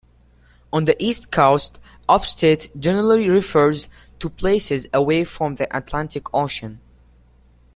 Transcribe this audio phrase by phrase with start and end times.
[0.73, 6.81] On the east coast, upstate generally refers to places away from the Atlantic Ocean.